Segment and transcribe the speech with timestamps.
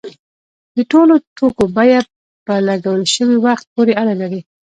[0.75, 2.01] د ټولو توکو بیه
[2.45, 4.41] په لګول شوي وخت پورې اړه لري.